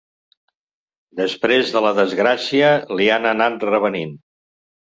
Després 1.19 1.75
de 1.75 1.85
la 1.87 1.93
desgràcia 1.99 2.73
li 3.01 3.11
han 3.19 3.31
anat 3.33 3.71
revenint. 3.73 4.19